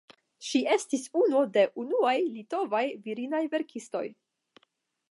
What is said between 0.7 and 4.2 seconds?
estis unu de unuaj litovaj virinaj verkistoj.